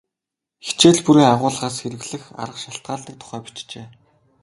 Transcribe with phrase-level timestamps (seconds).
[0.65, 3.85] Хичээл бүрийн агуулгаас хэрэглэх арга шалтгаалдаг тухай бичжээ.